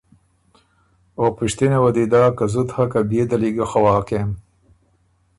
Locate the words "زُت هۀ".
2.53-2.83